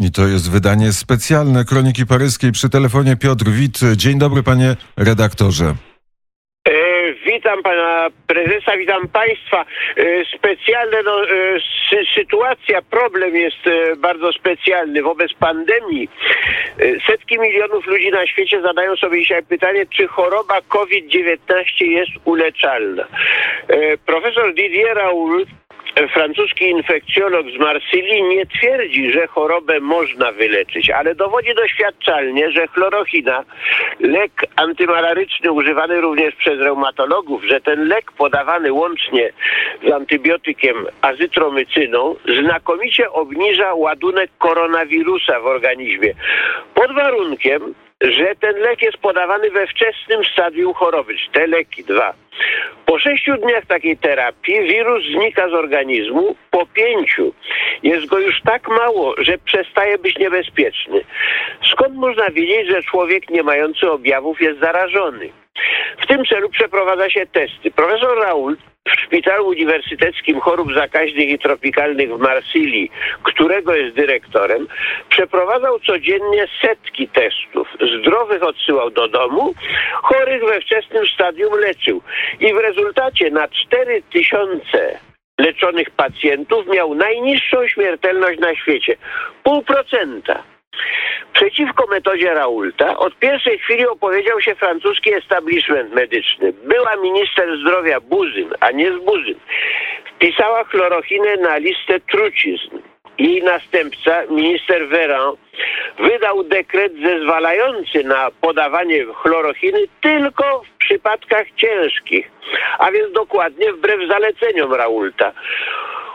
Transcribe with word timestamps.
I 0.00 0.10
to 0.12 0.22
jest 0.22 0.50
wydanie 0.50 0.92
specjalne 0.92 1.64
Kroniki 1.64 2.06
Paryskiej 2.06 2.52
przy 2.52 2.70
telefonie 2.70 3.16
Piotr 3.16 3.44
Wit. 3.44 3.78
Dzień 3.96 4.18
dobry 4.18 4.42
panie 4.42 4.76
redaktorze. 4.96 5.74
E, 6.68 6.72
witam 7.26 7.62
pana 7.62 8.08
prezesa, 8.26 8.76
witam 8.76 9.08
państwa. 9.08 9.64
E, 9.96 10.04
specjalna 10.36 11.02
no, 11.04 11.24
e, 11.24 11.28
sy 11.90 11.96
sytuacja, 12.14 12.82
problem 12.82 13.36
jest 13.36 13.62
bardzo 13.98 14.32
specjalny. 14.32 15.02
Wobec 15.02 15.32
pandemii 15.34 16.08
setki 17.06 17.38
milionów 17.38 17.86
ludzi 17.86 18.10
na 18.10 18.26
świecie 18.26 18.62
zadają 18.62 18.96
sobie 18.96 19.20
dzisiaj 19.20 19.42
pytanie, 19.42 19.86
czy 19.96 20.08
choroba 20.08 20.60
COVID-19 20.68 21.84
jest 21.84 22.12
uleczalna. 22.24 23.06
Profesor 24.06 24.54
Didier 24.54 24.96
Raoult 24.96 25.48
francuski 26.08 26.64
infekcjolog 26.64 27.46
z 27.56 27.58
Marsylii 27.58 28.22
nie 28.22 28.46
twierdzi, 28.46 29.12
że 29.12 29.26
chorobę 29.26 29.80
można 29.80 30.32
wyleczyć, 30.32 30.90
ale 30.90 31.14
dowodzi 31.14 31.54
doświadczalnie, 31.54 32.52
że 32.52 32.66
chlorochina, 32.66 33.44
lek 34.00 34.32
antymalaryczny 34.56 35.52
używany 35.52 36.00
również 36.00 36.34
przez 36.34 36.60
reumatologów, 36.60 37.44
że 37.44 37.60
ten 37.60 37.88
lek 37.88 38.12
podawany 38.12 38.72
łącznie 38.72 39.32
z 39.88 39.92
antybiotykiem 39.92 40.76
azytromycyną 41.02 42.16
znakomicie 42.42 43.10
obniża 43.10 43.74
ładunek 43.74 44.30
koronawirusa 44.38 45.40
w 45.40 45.46
organizmie. 45.46 46.14
Pod 46.74 46.94
warunkiem, 46.94 47.74
że 48.00 48.34
ten 48.40 48.56
lek 48.56 48.82
jest 48.82 48.98
podawany 48.98 49.50
we 49.50 49.66
wczesnym 49.66 50.24
stadium 50.24 50.74
choroby, 50.74 51.14
te 51.32 51.46
leki 51.46 51.84
dwa. 51.84 52.14
Po 52.86 52.98
sześciu 52.98 53.36
dniach 53.36 53.66
takiej 53.66 53.96
terapii 53.96 54.60
wirus 54.62 55.04
znika 55.04 55.48
z 55.48 55.52
organizmu, 55.52 56.36
po 56.50 56.66
pięciu 56.66 57.34
jest 57.82 58.06
go 58.06 58.18
już 58.18 58.40
tak 58.42 58.68
mało, 58.68 59.14
że 59.18 59.38
przestaje 59.38 59.98
być 59.98 60.18
niebezpieczny. 60.18 61.00
Skąd 61.72 61.94
można 61.94 62.30
wiedzieć, 62.30 62.70
że 62.70 62.82
człowiek 62.82 63.30
nie 63.30 63.42
mający 63.42 63.90
objawów 63.90 64.40
jest 64.40 64.60
zarażony? 64.60 65.30
W 66.02 66.06
tym 66.06 66.24
celu 66.24 66.48
przeprowadza 66.48 67.10
się 67.10 67.26
testy. 67.26 67.70
Profesor 67.70 68.18
Raoult 68.18 68.60
w 68.88 69.00
Szpitalu 69.00 69.46
Uniwersyteckim 69.46 70.40
Chorób 70.40 70.74
Zakaźnych 70.74 71.28
i 71.28 71.38
Tropikalnych 71.38 72.16
w 72.16 72.18
Marsylii, 72.18 72.90
którego 73.22 73.74
jest 73.74 73.96
dyrektorem, 73.96 74.66
przeprowadzał 75.08 75.80
codziennie 75.80 76.46
setki 76.62 77.08
testów. 77.08 77.68
Zdrowych 78.00 78.42
odsyłał 78.42 78.90
do 78.90 79.08
domu, 79.08 79.54
chorych 80.02 80.44
we 80.44 80.60
wczesnym 80.60 81.06
stadium 81.06 81.54
leczył. 81.54 82.02
I 82.40 82.54
w 82.54 82.56
rezultacie 82.56 83.30
na 83.30 83.48
4 83.48 84.02
tysiące 84.12 84.98
leczonych 85.38 85.90
pacjentów 85.90 86.66
miał 86.66 86.94
najniższą 86.94 87.68
śmiertelność 87.68 88.40
na 88.40 88.54
świecie. 88.54 88.96
Pół 89.42 89.62
procenta. 89.62 90.42
Przeciwko 91.40 91.86
metodzie 91.86 92.34
Raulta 92.34 92.98
od 92.98 93.18
pierwszej 93.18 93.58
chwili 93.58 93.86
opowiedział 93.86 94.40
się 94.40 94.54
francuski 94.54 95.14
establishment 95.14 95.92
medyczny. 95.92 96.52
Była 96.52 96.96
minister 96.96 97.58
zdrowia 97.60 98.00
Buzyn, 98.00 98.54
a 98.60 98.70
nie 98.70 98.92
z 98.92 99.04
Buzyn. 99.04 99.34
Wpisała 100.14 100.64
chlorochinę 100.64 101.36
na 101.36 101.56
listę 101.56 102.00
trucizn. 102.00 102.78
Jej 103.18 103.42
następca, 103.42 104.22
minister 104.30 104.88
Véran, 104.88 105.36
wydał 105.98 106.44
dekret 106.44 106.92
zezwalający 107.02 108.04
na 108.04 108.30
podawanie 108.40 109.04
chlorochiny 109.14 109.78
tylko 110.00 110.62
w 110.62 110.78
przypadkach 110.78 111.46
ciężkich, 111.56 112.30
a 112.78 112.92
więc 112.92 113.12
dokładnie 113.12 113.72
wbrew 113.72 114.08
zaleceniom 114.08 114.74
Raulta. 114.74 115.32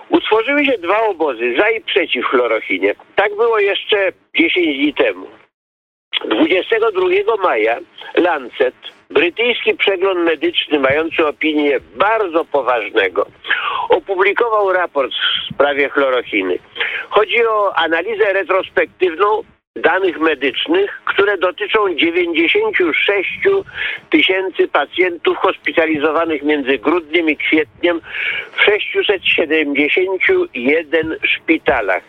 Utworzyły 0.10 0.66
się 0.66 0.78
dwa 0.78 1.08
obozy, 1.08 1.56
za 1.58 1.70
i 1.70 1.82
przeciw 1.82 2.26
chlorochinie. 2.26 2.96
Tak 3.16 3.36
było 3.36 3.60
jeszcze 3.60 4.12
10 4.38 4.78
dni 4.78 4.94
temu. 4.94 5.28
22 6.26 7.08
maja 7.44 7.80
Lancet, 8.16 8.76
brytyjski 9.10 9.74
przegląd 9.74 10.20
medyczny 10.20 10.80
mający 10.80 11.28
opinię 11.28 11.80
bardzo 11.96 12.46
poważnego, 12.46 13.26
opublikował 13.90 14.74
raport 14.74 15.12
w 15.12 15.54
sprawie 15.54 15.90
chlorochiny. 15.90 16.60
Chodzi 17.10 17.46
o 17.48 17.76
analizę 17.76 18.34
retrospektywną 18.34 19.42
danych 19.76 20.20
medycznych, 20.20 21.02
które 21.06 21.38
dotyczą 21.38 21.96
96 21.96 23.40
tysięcy 24.10 24.68
pacjentów 24.68 25.38
hospitalizowanych 25.38 26.44
między 26.44 26.78
grudniem 26.78 27.30
i 27.30 27.38
kwietniem 27.38 28.02
w 28.52 28.62
671 28.62 31.18
szpitalach. 31.24 32.04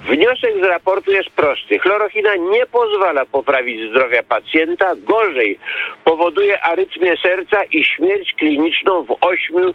Wniosek 0.00 0.54
z 0.60 0.62
raportu 0.62 1.12
jest 1.12 1.30
prosty. 1.30 1.78
Chlorochina 1.78 2.36
nie 2.36 2.66
pozwala 2.66 3.26
poprawić 3.26 3.90
zdrowia 3.90 4.22
pacjenta, 4.22 4.94
gorzej 4.96 5.58
powoduje 6.04 6.62
arytmię 6.62 7.16
serca 7.16 7.64
i 7.64 7.84
śmierć 7.84 8.32
kliniczną 8.32 9.02
w 9.02 9.08
8% 9.08 9.72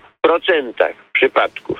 przypadków. 1.13 1.79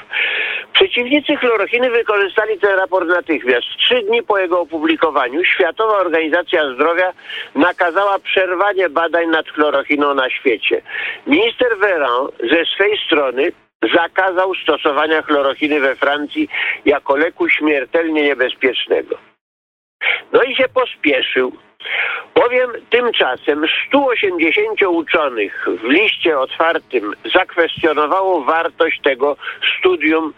Przeciwnicy 0.73 1.35
chlorochiny 1.35 1.89
wykorzystali 1.89 2.59
ten 2.59 2.79
raport 2.79 3.07
natychmiast. 3.07 3.67
Trzy 3.77 4.01
dni 4.01 4.23
po 4.23 4.38
jego 4.38 4.61
opublikowaniu 4.61 5.44
Światowa 5.44 5.97
Organizacja 5.97 6.73
Zdrowia 6.73 7.13
nakazała 7.55 8.19
przerwanie 8.19 8.89
badań 8.89 9.27
nad 9.27 9.47
chlorochiną 9.47 10.13
na 10.13 10.29
świecie. 10.29 10.81
Minister 11.27 11.77
Véran 11.77 12.27
ze 12.39 12.66
swej 12.75 12.97
strony 13.05 13.51
zakazał 13.95 14.55
stosowania 14.55 15.21
chlorochiny 15.21 15.79
we 15.79 15.95
Francji 15.95 16.47
jako 16.85 17.15
leku 17.15 17.50
śmiertelnie 17.50 18.23
niebezpiecznego. 18.23 19.17
No 20.33 20.44
i 20.44 20.55
się 20.55 20.65
pospieszył. 20.73 21.51
Bowiem 22.35 22.71
tymczasem 22.89 23.66
180 23.88 24.81
uczonych 24.81 25.66
w 25.83 25.83
liście 25.83 26.39
otwartym 26.39 27.13
zakwestionowało 27.33 28.41
wartość 28.41 29.01
tego 29.01 29.38
studium 29.79 30.33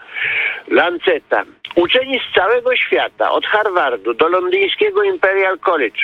Lanceta. 0.68 1.44
Uczeni 1.76 2.20
z 2.20 2.36
całego 2.36 2.76
świata, 2.76 3.32
od 3.32 3.46
Harvardu 3.46 4.14
do 4.14 4.28
londyńskiego 4.28 5.04
Imperial 5.04 5.60
College, 5.60 6.00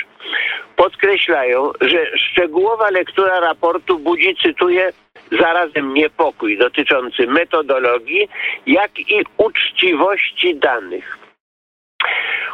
podkreślają, 0.76 1.72
że 1.80 2.18
szczegółowa 2.18 2.90
lektura 2.90 3.40
raportu 3.40 3.98
budzi, 3.98 4.36
cytuję, 4.42 4.92
zarazem 5.40 5.94
niepokój 5.94 6.58
dotyczący 6.58 7.26
metodologii, 7.26 8.28
jak 8.66 8.98
i 8.98 9.24
uczciwości 9.36 10.56
danych. 10.56 11.18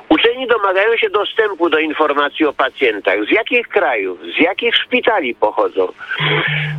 Uczeni 0.08 0.46
domagają 0.46 0.96
się 0.96 1.10
dostępu 1.10 1.70
do 1.70 1.78
informacji 1.78 2.46
o 2.46 2.52
pacjentach. 2.52 3.24
Z 3.24 3.30
jakich 3.30 3.68
krajów, 3.68 4.18
z 4.38 4.40
jakich 4.40 4.76
szpitali 4.76 5.34
pochodzą. 5.34 5.88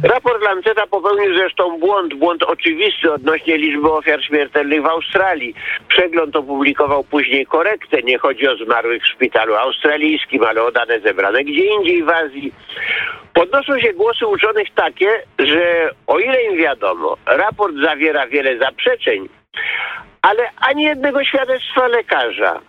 Raport 0.03 0.43
Lanceta 0.43 0.87
popełnił 0.87 1.35
zresztą 1.35 1.79
błąd, 1.79 2.13
błąd 2.13 2.43
oczywisty 2.43 3.13
odnośnie 3.13 3.57
liczby 3.57 3.91
ofiar 3.91 4.23
śmiertelnych 4.23 4.81
w 4.81 4.85
Australii. 4.85 5.53
Przegląd 5.87 6.35
opublikował 6.35 7.03
później 7.03 7.45
korektę. 7.45 8.03
Nie 8.03 8.17
chodzi 8.17 8.47
o 8.47 8.55
zmarłych 8.55 9.03
w 9.03 9.07
szpitalu 9.07 9.55
australijskim, 9.55 10.43
ale 10.43 10.63
o 10.63 10.71
dane 10.71 10.99
zebrane 10.99 11.43
gdzie 11.43 11.65
indziej 11.65 12.03
w 12.03 12.09
Azji. 12.09 12.53
Podnoszą 13.33 13.79
się 13.79 13.93
głosy 13.93 14.27
uczonych 14.27 14.67
takie, 14.75 15.09
że 15.39 15.89
o 16.07 16.19
ile 16.19 16.43
im 16.43 16.57
wiadomo, 16.57 17.17
raport 17.25 17.75
zawiera 17.85 18.27
wiele 18.27 18.57
zaprzeczeń, 18.57 19.29
ale 20.21 20.49
ani 20.57 20.83
jednego 20.83 21.23
świadectwa 21.23 21.87
lekarza, 21.87 22.61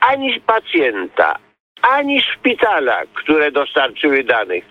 ani 0.00 0.40
pacjenta, 0.40 1.36
ani 1.82 2.20
szpitala, 2.20 3.02
które 3.14 3.52
dostarczyły 3.52 4.24
danych. 4.24 4.64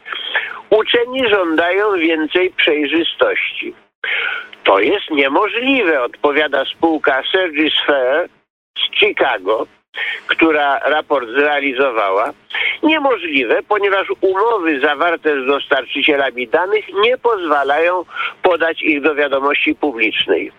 Uczeni 0.69 1.29
żądają 1.29 1.97
więcej 1.97 2.51
przejrzystości. 2.51 3.73
To 4.63 4.79
jest 4.79 5.09
niemożliwe, 5.12 6.03
odpowiada 6.03 6.66
spółka 6.66 7.23
Fair 7.88 8.29
z 8.78 9.00
Chicago, 9.00 9.68
która 10.28 10.79
raport 10.79 11.29
zrealizowała. 11.29 12.33
Niemożliwe, 12.83 13.63
ponieważ 13.68 14.07
umowy 14.21 14.80
zawarte 14.80 15.44
z 15.44 15.45
dostarczycielami 15.48 16.48
danych 16.48 16.86
nie 17.03 17.18
pozwalają 17.18 18.06
podać 18.44 18.81
ich 18.81 19.01
do 19.01 19.15
wiadomości 19.15 19.75
publicznej. 19.75 20.51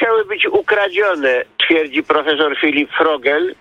Musiały 0.00 0.24
być 0.24 0.46
ukradzione, 0.46 1.44
twierdzi 1.58 2.02
profesor 2.02 2.56
Filip 2.60 2.90
Frogel, 2.90 3.54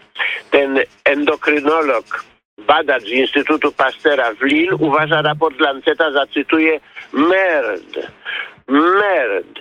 ten 0.51 0.79
endokrynolog, 1.03 2.23
badacz 2.57 3.03
z 3.03 3.09
Instytutu 3.09 3.71
Pastera 3.71 4.33
w 4.33 4.41
Lille, 4.41 4.75
uważa 4.75 5.21
raport 5.21 5.59
Lanceta, 5.59 6.11
zacytuję, 6.11 6.79
merd, 7.13 8.11
merd. 8.67 9.59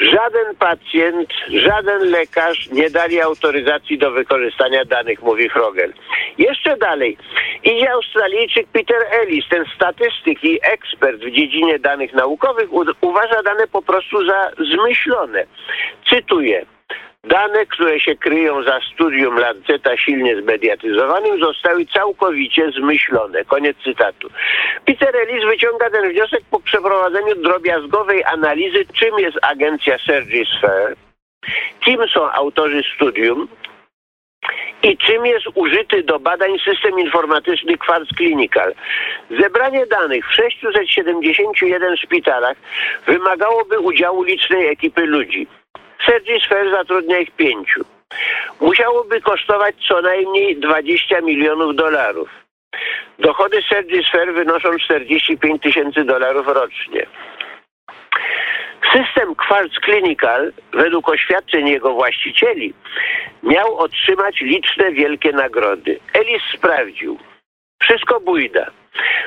Żaden 0.00 0.56
pacjent, 0.58 1.30
żaden 1.48 2.10
lekarz 2.10 2.70
nie 2.70 2.90
dali 2.90 3.20
autoryzacji 3.20 3.98
do 3.98 4.10
wykorzystania 4.10 4.84
danych, 4.84 5.22
mówi 5.22 5.48
Frogel. 5.48 5.92
Jeszcze 6.38 6.76
dalej. 6.76 7.16
Idzie 7.64 7.92
Australijczyk 7.92 8.66
Peter 8.72 9.02
Ellis, 9.10 9.44
ten 9.50 9.64
statystyk 9.76 10.44
i 10.44 10.58
ekspert 10.62 11.20
w 11.20 11.30
dziedzinie 11.30 11.78
danych 11.78 12.12
naukowych, 12.12 12.72
uważa 13.00 13.42
dane 13.42 13.66
po 13.66 13.82
prostu 13.82 14.26
za 14.26 14.50
zmyślone. 14.74 15.44
Cytuję. 16.08 16.66
Dane, 17.24 17.66
które 17.66 18.00
się 18.00 18.16
kryją 18.16 18.62
za 18.62 18.80
studium 18.94 19.38
Lanceta 19.38 19.96
silnie 19.96 20.42
zmediatyzowanym, 20.42 21.40
zostały 21.40 21.86
całkowicie 21.86 22.70
zmyślone. 22.70 23.44
Koniec 23.44 23.76
cytatu. 23.84 24.28
Peter 24.84 25.16
Ellis 25.16 25.44
wyciąga 25.44 25.90
ten 25.90 26.12
wniosek 26.12 26.40
po 26.50 26.60
przeprowadzeniu 26.60 27.34
drobiazgowej 27.34 28.24
analizy, 28.24 28.84
czym 28.92 29.18
jest 29.18 29.38
agencja 29.42 29.98
Sergisphere, 29.98 30.94
kim 31.84 32.08
są 32.08 32.32
autorzy 32.32 32.82
studium, 32.94 33.48
i 34.82 34.96
czym 34.96 35.26
jest 35.26 35.46
użyty 35.54 36.02
do 36.02 36.18
badań 36.18 36.58
system 36.58 37.00
informatyczny 37.00 37.78
Quartz 37.78 38.16
Clinical. 38.16 38.74
Zebranie 39.40 39.86
danych 39.86 40.28
w 40.28 40.34
671 40.34 41.96
szpitalach 41.96 42.56
wymagałoby 43.06 43.78
udziału 43.78 44.22
licznej 44.22 44.68
ekipy 44.68 45.06
ludzi. 45.06 45.46
Sergi 46.10 46.40
Sfer 46.40 46.70
zatrudnia 46.70 47.18
ich 47.18 47.30
pięciu. 47.30 47.84
Musiałoby 48.60 49.20
kosztować 49.20 49.74
co 49.88 50.00
najmniej 50.02 50.56
20 50.56 51.20
milionów 51.20 51.76
dolarów. 51.76 52.28
Dochody 53.18 53.62
Sergi 53.68 54.04
Sfer 54.04 54.34
wynoszą 54.34 54.78
45 54.78 55.62
tysięcy 55.62 56.04
dolarów 56.04 56.46
rocznie. 56.46 57.06
System 58.92 59.34
Quartz 59.34 59.80
Clinical, 59.84 60.52
według 60.72 61.08
oświadczeń 61.08 61.68
jego 61.68 61.92
właścicieli, 61.92 62.74
miał 63.42 63.76
otrzymać 63.76 64.40
liczne 64.40 64.92
wielkie 64.92 65.32
nagrody. 65.32 66.00
Ellis 66.14 66.42
sprawdził. 66.56 67.18
Wszystko 67.82 68.20
bójda. 68.20 68.66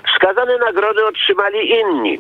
Wskazane 0.08 0.58
nagrody 0.58 1.06
otrzymali 1.06 1.80
inni. 1.80 2.20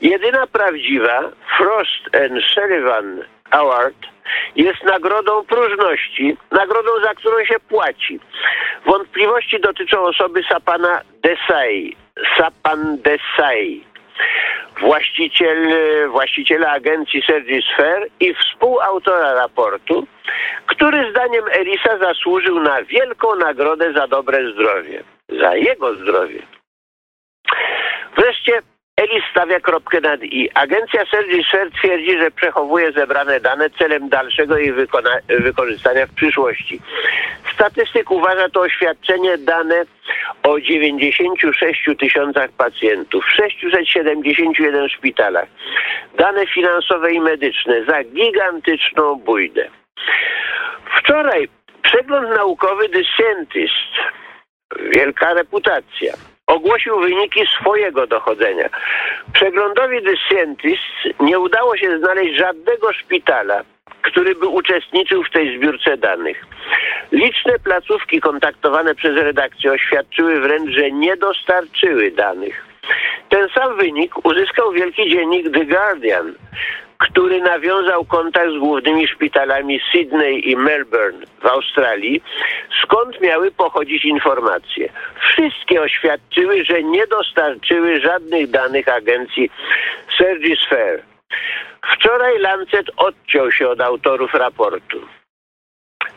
Jedyna 0.00 0.46
prawdziwa 0.46 1.22
Frost 1.58 2.16
and 2.16 2.44
Sullivan 2.54 3.35
Award 3.56 3.96
jest 4.56 4.84
nagrodą 4.84 5.44
próżności, 5.44 6.36
nagrodą, 6.50 6.90
za 7.04 7.14
którą 7.14 7.44
się 7.44 7.60
płaci. 7.68 8.20
Wątpliwości 8.86 9.60
dotyczą 9.60 10.02
osoby 10.02 10.42
Sapana 10.48 11.00
Desai, 11.22 11.96
Sapan 12.38 12.98
Desai, 13.02 13.84
właściciel, 14.80 15.68
właściciela 16.08 16.70
agencji 16.70 17.22
Sergi 17.22 17.62
Sfer 17.62 18.06
i 18.20 18.34
współautora 18.34 19.34
raportu, 19.34 20.06
który 20.66 21.10
zdaniem 21.10 21.44
Elisa 21.50 21.98
zasłużył 21.98 22.60
na 22.60 22.82
wielką 22.82 23.34
nagrodę 23.34 23.92
za 23.92 24.06
dobre 24.06 24.52
zdrowie. 24.52 25.02
Za 25.40 25.56
jego 25.56 25.94
zdrowie. 25.94 26.42
Wreszcie 28.16 28.62
Elis 29.00 29.24
stawia 29.30 29.60
kropkę 29.60 30.00
nad 30.00 30.22
i. 30.22 30.50
Agencja 30.54 31.06
Sergi 31.06 31.44
Sfer 31.44 31.70
twierdzi, 31.70 32.18
że 32.18 32.30
przechowuje 32.30 32.92
zebrane 32.92 33.40
dane 33.40 33.70
celem 33.70 34.08
dalszego 34.08 34.58
ich 34.58 34.74
wykorzystania 35.28 36.06
w 36.06 36.14
przyszłości. 36.14 36.80
Statystyk 37.54 38.10
uważa 38.10 38.48
to 38.48 38.60
oświadczenie 38.60 39.38
dane 39.38 39.84
o 40.42 40.60
96 40.60 41.88
tysiącach 41.98 42.50
pacjentów 42.50 43.24
w 43.24 43.30
671 43.30 44.88
szpitalach. 44.88 45.48
Dane 46.18 46.46
finansowe 46.46 47.12
i 47.12 47.20
medyczne 47.20 47.84
za 47.84 48.04
gigantyczną 48.04 49.14
bójdę. 49.14 49.68
Wczoraj 50.98 51.48
przegląd 51.82 52.28
naukowy 52.28 52.88
The 52.88 53.04
Scientist, 53.04 53.92
wielka 54.90 55.34
reputacja, 55.34 56.12
ogłosił 56.46 57.00
wyniki 57.00 57.40
swojego 57.60 58.06
dochodzenia. 58.06 58.68
Przeglądowi 59.32 60.02
The 60.02 60.16
Scientist 60.16 61.20
nie 61.20 61.38
udało 61.38 61.76
się 61.76 61.98
znaleźć 61.98 62.38
żadnego 62.38 62.92
szpitala, 62.92 63.62
który 64.02 64.34
by 64.34 64.46
uczestniczył 64.46 65.24
w 65.24 65.30
tej 65.30 65.58
zbiórce 65.58 65.96
danych. 65.96 66.46
Liczne 67.12 67.58
placówki 67.58 68.20
kontaktowane 68.20 68.94
przez 68.94 69.16
redakcję 69.16 69.72
oświadczyły 69.72 70.40
wręcz, 70.40 70.70
że 70.70 70.90
nie 70.90 71.16
dostarczyły 71.16 72.10
danych. 72.10 72.66
Ten 73.28 73.48
sam 73.48 73.76
wynik 73.76 74.26
uzyskał 74.26 74.72
wielki 74.72 75.10
dziennik 75.10 75.52
The 75.54 75.64
Guardian, 75.64 76.34
który 76.98 77.40
nawiązał 77.40 78.04
kontakt 78.04 78.50
z 78.50 78.58
głównymi 78.58 79.08
szpitalami 79.08 79.80
Sydney 79.92 80.50
i 80.50 80.56
Melbourne 80.56 81.26
w 81.42 81.46
Australii, 81.46 82.22
skąd 82.82 83.20
miały 83.20 83.50
pochodzić 83.50 84.04
informacje. 84.04 84.88
Wszystkie 85.20 85.82
oświadczyły, 85.82 86.64
że 86.64 86.82
nie 86.82 87.06
dostarczyły 87.06 88.00
żadnych 88.00 88.50
danych 88.50 88.88
agencji 88.88 89.50
Sergi 90.18 90.56
Sphere. 90.56 91.02
Wczoraj 91.92 92.38
Lancet 92.38 92.86
odciął 92.96 93.52
się 93.52 93.68
od 93.68 93.80
autorów 93.80 94.34
raportu. 94.34 95.00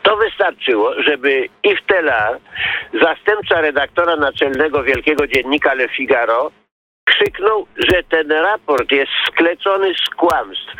To 0.02 0.16
wystarczyło, 0.16 1.02
żeby 1.02 1.48
Yves 1.62 1.84
Tela, 1.86 2.38
zastępca 3.02 3.60
redaktora 3.60 4.16
naczelnego 4.16 4.82
wielkiego 4.82 5.26
dziennika 5.26 5.74
Le 5.74 5.88
Figaro, 5.88 6.50
krzyknął, 7.10 7.66
że 7.76 8.02
ten 8.02 8.32
raport 8.32 8.92
jest 8.92 9.12
sklecony 9.26 9.94
z 9.94 10.14
kłamstw, 10.14 10.72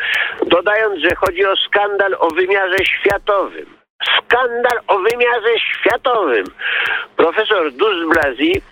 dodając, 0.46 1.00
że 1.00 1.14
chodzi 1.14 1.46
o 1.46 1.56
skandal 1.56 2.16
o 2.18 2.28
wymiarze 2.28 2.84
światowym 2.84 3.80
skandal 4.18 4.80
o 4.86 4.98
wymiarze 4.98 5.58
światowym. 5.58 6.44
Profesor 7.16 7.72
Dus 7.72 8.08
Blasi 8.08 8.62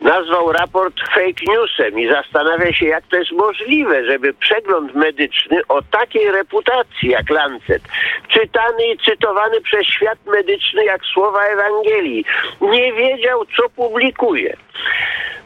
nazwał 0.00 0.52
raport 0.52 0.94
fake 1.14 1.44
newsem 1.48 2.00
i 2.00 2.08
zastanawia 2.08 2.72
się, 2.72 2.86
jak 2.86 3.06
to 3.06 3.16
jest 3.16 3.32
możliwe, 3.32 4.04
żeby 4.04 4.34
przegląd 4.34 4.94
medyczny 4.94 5.60
o 5.68 5.82
takiej 5.82 6.30
reputacji 6.30 7.10
jak 7.10 7.30
Lancet, 7.30 7.82
czytany 8.28 8.86
i 8.86 8.98
cytowany 8.98 9.60
przez 9.60 9.86
świat 9.86 10.18
medyczny 10.26 10.84
jak 10.84 11.04
słowa 11.04 11.44
Ewangelii, 11.44 12.24
nie 12.60 12.92
wiedział, 12.92 13.46
co 13.56 13.68
publikuje. 13.68 14.56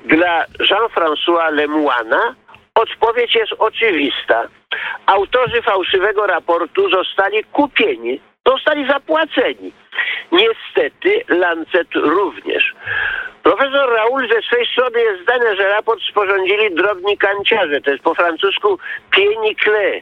Dla 0.05 0.45
Jean-François 0.61 1.53
Lemoina 1.53 2.35
odpowiedź 2.75 3.35
jest 3.35 3.53
oczywista. 3.59 4.49
Autorzy 5.07 5.63
fałszywego 5.63 6.27
raportu 6.27 6.91
zostali 6.91 7.45
kupieni 7.45 8.21
zostali 8.47 8.87
zapłaceni. 8.87 9.73
Niestety 10.33 11.25
Lancet 11.29 11.89
również. 11.95 12.75
Profesor 13.43 13.91
Raul 13.97 14.29
ze 14.29 14.43
swej 14.43 14.67
strony 14.67 15.01
jest 15.01 15.23
zdania, 15.23 15.55
że 15.55 15.69
raport 15.69 16.01
sporządzili 16.11 16.75
drobni 16.75 17.19
kanciarze. 17.19 17.81
To 17.81 17.91
jest 17.91 18.03
po 18.03 18.15
francusku 18.15 18.79
pienicle. 19.11 20.01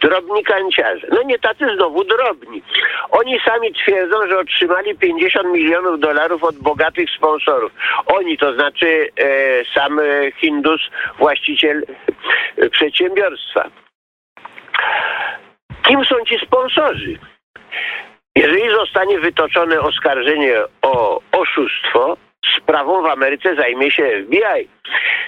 Drobni 0.00 0.44
kanciarze. 0.44 1.06
No 1.10 1.22
nie 1.22 1.38
tacy 1.38 1.74
znowu 1.76 2.04
drobni. 2.04 2.62
Oni 3.10 3.40
sami 3.40 3.72
twierdzą, 3.74 4.26
że 4.28 4.38
otrzymali 4.38 4.98
50 4.98 5.48
milionów 5.48 6.00
dolarów 6.00 6.44
od 6.44 6.56
bogatych 6.56 7.10
sponsorów. 7.10 7.72
Oni, 8.06 8.38
to 8.38 8.54
znaczy 8.54 9.08
e, 9.16 9.24
sam 9.74 10.00
Hindus, 10.36 10.80
właściciel 11.18 11.84
e, 12.56 12.70
przedsiębiorstwa. 12.70 13.70
Kim 15.82 16.04
są 16.04 16.14
ci 16.24 16.38
sponsorzy? 16.46 17.18
Jeżeli 18.36 18.70
zostanie 18.70 19.18
wytoczone 19.18 19.80
oskarżenie 19.80 20.54
o 20.82 21.20
oszustwo, 21.32 22.16
sprawą 22.58 23.02
w 23.02 23.06
Ameryce 23.06 23.54
zajmie 23.54 23.90
się 23.90 24.02
FBI. 24.24 24.68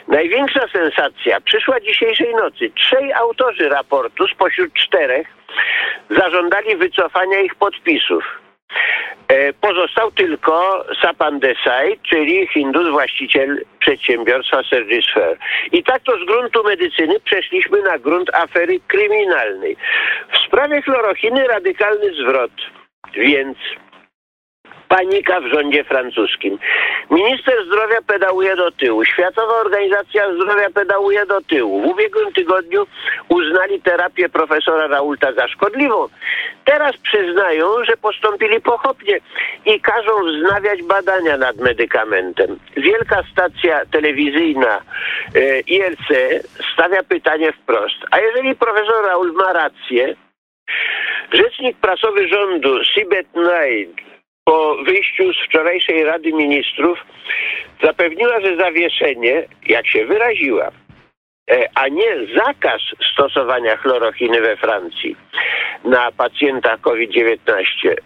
Największa 0.08 0.68
sensacja 0.72 1.40
przyszła 1.40 1.80
dzisiejszej 1.80 2.34
nocy. 2.34 2.70
Trzej 2.74 3.12
autorzy 3.12 3.68
raportu 3.68 4.26
spośród 4.28 4.72
czterech 4.72 5.26
zażądali 6.10 6.76
wycofania 6.76 7.40
ich 7.40 7.54
podpisów. 7.54 8.24
E, 9.28 9.52
pozostał 9.52 10.10
tylko 10.10 10.84
Sapan 11.02 11.40
Desai, 11.40 11.98
czyli 12.08 12.46
Hindus, 12.46 12.88
właściciel 12.88 13.64
przedsiębiorstwa 13.78 14.62
Sphere. 14.62 15.36
I 15.72 15.84
tak 15.84 16.02
to 16.02 16.18
z 16.18 16.24
gruntu 16.24 16.64
medycyny 16.64 17.20
przeszliśmy 17.20 17.82
na 17.82 17.98
grunt 17.98 18.34
afery 18.34 18.80
kryminalnej. 18.88 19.76
W 20.32 20.46
sprawie 20.46 20.82
chlorochiny 20.82 21.46
radykalny 21.46 22.14
zwrot. 22.14 22.52
Więc 23.16 23.58
panika 24.96 25.40
w 25.40 25.46
rządzie 25.46 25.84
francuskim. 25.84 26.58
Minister 27.10 27.54
zdrowia 27.66 28.02
pedałuje 28.06 28.56
do 28.56 28.70
tyłu. 28.70 29.04
Światowa 29.04 29.54
Organizacja 29.60 30.34
Zdrowia 30.34 30.70
pedałuje 30.70 31.26
do 31.26 31.40
tyłu. 31.40 31.82
W 31.82 31.86
ubiegłym 31.86 32.32
tygodniu 32.32 32.86
uznali 33.28 33.82
terapię 33.82 34.28
profesora 34.28 34.86
Raulta 34.86 35.32
za 35.32 35.48
szkodliwą. 35.48 36.08
Teraz 36.64 36.96
przyznają, 36.96 37.84
że 37.84 37.96
postąpili 37.96 38.60
pochopnie 38.60 39.18
i 39.66 39.80
każą 39.80 40.12
wznawiać 40.26 40.82
badania 40.82 41.36
nad 41.36 41.56
medykamentem. 41.56 42.58
Wielka 42.76 43.22
stacja 43.32 43.80
telewizyjna 43.86 44.80
e, 45.34 45.60
ILC 45.60 46.08
stawia 46.72 47.02
pytanie 47.02 47.52
wprost. 47.52 47.98
A 48.10 48.20
jeżeli 48.20 48.56
profesor 48.56 49.04
Raul 49.06 49.32
ma 49.32 49.52
rację, 49.52 50.14
Rzecznik 51.32 51.76
prasowy 51.76 52.28
rządu 52.28 52.84
Sibet 52.84 53.26
Naid 53.34 54.13
po 54.44 54.76
wyjściu 54.84 55.32
z 55.32 55.46
wczorajszej 55.46 56.04
Rady 56.04 56.32
Ministrów 56.32 56.98
zapewniła, 57.82 58.40
że 58.40 58.56
zawieszenie, 58.56 59.44
jak 59.66 59.86
się 59.86 60.06
wyraziła, 60.06 60.70
e, 61.50 61.68
a 61.74 61.88
nie 61.88 62.16
zakaz 62.36 62.82
stosowania 63.12 63.76
chlorochiny 63.76 64.40
we 64.40 64.56
Francji 64.56 65.16
na 65.84 66.12
pacjentach 66.12 66.80
COVID-19, 66.80 67.90
e, 67.90 67.96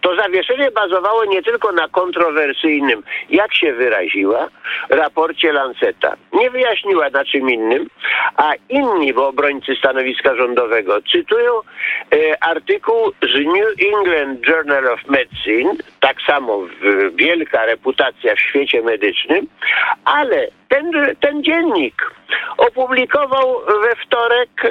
to 0.00 0.16
zawieszenie 0.16 0.70
bazowało 0.70 1.24
nie 1.24 1.42
tylko 1.42 1.72
na 1.72 1.88
kontrowersyjnym, 1.88 3.02
jak 3.30 3.54
się 3.54 3.72
wyraziła, 3.72 4.48
raporcie 4.88 5.52
Lanceta. 5.52 6.16
Nie 6.32 6.50
wyjaśniła 6.50 7.10
na 7.10 7.24
czym 7.24 7.50
innym, 7.50 7.88
a 8.36 8.52
inni, 8.68 9.12
bo 9.12 9.28
obrońcy 9.28 9.76
stanowiska 9.76 10.36
rządowego, 10.36 11.02
cytują 11.12 11.52
e, 12.12 12.44
artykuł 12.44 13.12
z 13.22 13.34
New 13.46 13.94
England 13.94 14.48
Journal 14.48 14.88
of 14.88 15.00
Medicine, 15.06 15.74
tak 16.00 16.16
samo 16.26 16.58
w, 16.60 17.16
wielka 17.16 17.66
reputacja 17.66 18.36
w 18.36 18.40
świecie 18.40 18.82
medycznym, 18.82 19.46
ale 20.04 20.48
ten, 20.68 21.16
ten 21.20 21.44
dziennik 21.44 22.10
opublikował 22.56 23.60
we 23.82 23.96
wtorek 23.96 24.50
e, 24.64 24.70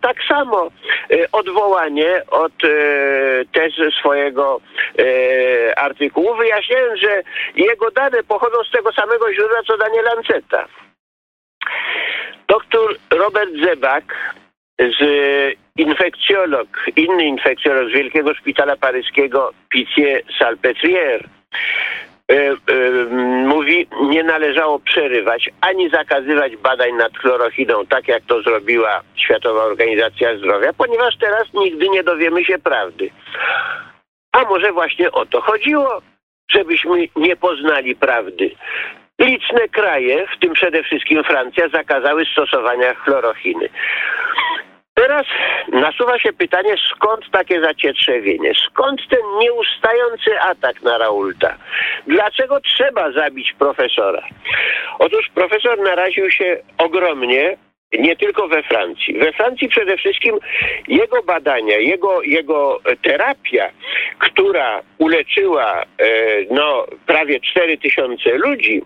tak 0.00 0.16
samo 0.28 0.70
e, 1.10 1.30
odwołanie 1.32 2.22
od 2.30 2.64
e, 2.64 3.90
swojego 4.00 4.60
e, 4.98 5.78
artykułu, 5.78 6.34
wyjaśniając, 6.34 7.00
że 7.00 7.22
jego 7.56 7.90
dane 7.90 8.22
pochodzą 8.22 8.64
z 8.64 8.70
tego 8.70 8.92
samego 8.92 9.34
źródła 9.34 9.62
co 9.66 9.78
danie 9.78 10.02
Lanceta. 10.02 10.66
Doktor 12.48 12.96
Robert 13.10 13.50
Zebak 13.64 14.34
z 14.78 15.00
infekcjolog, 15.76 16.68
inny 16.96 17.24
infekcjolog 17.24 17.88
z 17.90 17.92
Wielkiego 17.92 18.34
Szpitala 18.34 18.76
Paryskiego 18.76 19.52
Pitié-Salpêtrière 19.74 21.20
e, 21.20 21.24
e, 21.24 22.13
mówi, 23.46 23.86
nie 24.00 24.22
należało 24.22 24.78
przerywać 24.78 25.50
ani 25.60 25.90
zakazywać 25.90 26.56
badań 26.56 26.92
nad 26.92 27.18
chlorochiną, 27.18 27.86
tak 27.86 28.08
jak 28.08 28.22
to 28.22 28.42
zrobiła 28.42 29.00
Światowa 29.16 29.64
Organizacja 29.64 30.36
Zdrowia, 30.36 30.72
ponieważ 30.72 31.16
teraz 31.16 31.52
nigdy 31.54 31.88
nie 31.88 32.02
dowiemy 32.02 32.44
się 32.44 32.58
prawdy. 32.58 33.10
A 34.32 34.44
może 34.44 34.72
właśnie 34.72 35.12
o 35.12 35.26
to 35.26 35.40
chodziło, 35.40 36.02
żebyśmy 36.50 36.98
nie 37.16 37.36
poznali 37.36 37.96
prawdy. 37.96 38.50
Liczne 39.18 39.68
kraje, 39.68 40.26
w 40.36 40.40
tym 40.40 40.52
przede 40.52 40.82
wszystkim 40.82 41.24
Francja, 41.24 41.68
zakazały 41.68 42.24
stosowania 42.26 42.94
chlorochiny. 42.94 43.68
Teraz 44.94 45.26
nasuwa 45.72 46.18
się 46.18 46.32
pytanie, 46.32 46.74
skąd 46.90 47.30
takie 47.30 47.60
zacietrzewienie? 47.60 48.52
Skąd 48.66 49.00
ten 49.08 49.23
nieustający 49.84 50.40
atak 50.40 50.82
na 50.82 50.98
Raulta? 50.98 51.56
Dlaczego 52.06 52.60
trzeba 52.60 53.12
zabić 53.12 53.52
profesora? 53.58 54.22
Otóż 54.98 55.30
profesor 55.34 55.78
naraził 55.78 56.30
się 56.30 56.56
ogromnie 56.78 57.56
nie 57.98 58.16
tylko 58.16 58.48
we 58.48 58.62
Francji. 58.62 59.18
We 59.18 59.32
Francji 59.32 59.68
przede 59.68 59.96
wszystkim 59.96 60.38
jego 60.88 61.22
badania, 61.22 61.76
jego, 61.76 62.22
jego 62.22 62.80
terapia, 63.02 63.70
która 64.18 64.82
uleczyła 64.98 65.82
e, 65.82 66.06
no, 66.50 66.86
prawie 67.06 67.40
4 67.40 67.78
tysiące 67.78 68.30
ludzi, 68.30 68.82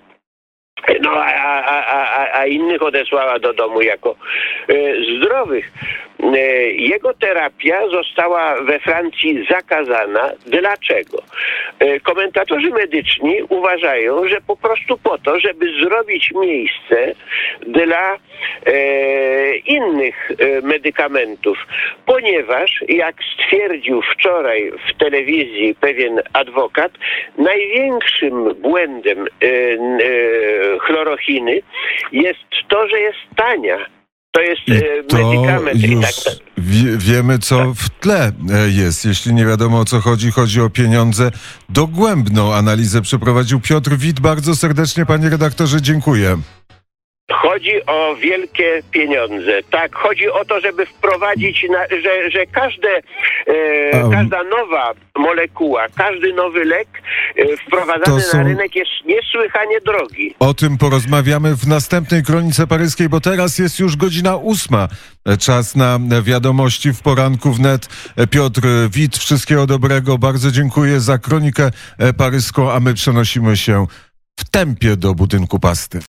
no, 1.01 1.11
a, 1.11 1.65
a, 1.65 2.39
a, 2.39 2.47
innych 2.47 2.83
odesłała 2.83 3.39
do 3.39 3.53
domu 3.53 3.83
jako 3.83 4.17
e, 4.69 4.75
zdrowych. 5.17 5.73
E, 6.23 6.39
jego 6.73 7.15
terapia 7.15 7.89
została 7.89 8.63
we 8.63 8.79
Francji 8.79 9.47
zakazana. 9.51 10.31
Dlaczego? 10.47 11.23
E, 11.79 12.01
komentatorzy 12.01 12.71
medyczni 12.71 13.43
uważają, 13.49 14.29
że 14.29 14.41
po 14.47 14.57
prostu 14.57 14.99
po 14.99 15.19
to, 15.19 15.41
żeby 15.41 15.67
zrobić 15.83 16.33
miejsce 16.33 17.15
dla 17.61 18.17
innych 19.67 20.33
medykamentów, 20.63 21.59
ponieważ, 22.07 22.85
jak 22.89 23.17
stwierdził 23.35 24.03
wczoraj 24.03 24.73
w 24.89 24.99
telewizji 24.99 25.75
pewien 25.75 26.21
adwokat, 26.33 26.93
największym 27.39 28.55
błędem 28.55 29.27
chlorochiny 30.87 31.61
jest 32.13 32.39
to, 32.69 32.89
że 32.89 33.01
jest 33.01 33.19
tania. 33.37 33.87
To 34.31 34.41
jest 34.41 34.61
I 34.67 34.73
e, 34.73 35.05
to 35.09 35.17
medykament. 35.17 35.85
i 35.85 35.93
już 35.93 36.05
tak, 36.05 36.35
wie, 36.59 36.97
wiemy, 36.99 37.39
co 37.39 37.75
w 37.75 37.91
tle 37.91 38.27
e, 38.27 38.69
jest. 38.69 39.05
Jeśli 39.05 39.35
nie 39.35 39.47
wiadomo 39.47 39.81
o 39.81 39.85
co 39.85 40.01
chodzi, 40.01 40.31
chodzi 40.31 40.61
o 40.61 40.71
pieniądze. 40.71 41.31
Dogłębną 41.69 42.55
analizę 42.55 43.03
przeprowadził 43.03 43.61
Piotr 43.61 43.97
Wit. 43.97 44.21
Bardzo 44.21 44.57
serdecznie, 44.57 45.07
panie 45.07 45.31
redaktorze, 45.31 45.83
dziękuję. 45.83 46.37
Chodzi 47.39 47.87
o 47.87 48.17
wielkie 48.17 48.83
pieniądze. 48.91 49.63
Tak, 49.71 49.95
chodzi 49.97 50.29
o 50.31 50.45
to, 50.45 50.61
żeby 50.61 50.87
wprowadzić, 50.87 51.67
na, 51.71 51.79
że, 52.03 52.31
że 52.31 52.47
każde, 52.47 52.89
e, 53.47 54.03
Um. 54.05 54.13
każda 54.13 54.43
nowa 54.45 54.93
molekuła, 55.19 55.87
każdy 55.97 56.33
nowy 56.33 56.65
lek 56.65 56.89
e, 57.37 57.57
wprowadzany 57.57 58.21
są- 58.21 58.39
na 58.39 58.45
rynek 58.45 58.77
jest 58.77 58.91
niesłychanie 59.07 59.81
drogi. 59.87 60.35
O 60.41 60.55
tym 60.55 60.79
porozmawiamy 60.79 61.57
w 61.57 61.67
następnej 61.67 62.23
kronice 62.23 62.67
paryskiej, 62.67 63.09
bo 63.09 63.21
teraz 63.21 63.59
jest 63.59 63.79
już 63.79 63.97
godzina 63.97 64.37
ósma. 64.37 64.89
Czas 65.41 65.77
na 65.77 65.99
wiadomości 66.23 66.93
w 66.93 67.03
poranku 67.03 67.53
wnet. 67.53 67.89
Piotr 68.31 68.61
Wit, 68.91 69.19
wszystkiego 69.19 69.67
dobrego. 69.67 70.19
Bardzo 70.19 70.51
dziękuję 70.51 71.01
za 71.01 71.19
kronikę 71.19 71.71
paryską, 72.17 72.73
a 72.73 72.81
my 72.81 72.95
przenosimy 72.95 73.57
się 73.57 73.87
w 74.41 74.51
tempie 74.51 74.97
do 74.97 75.15
budynku 75.15 75.59
pasty. 75.61 76.01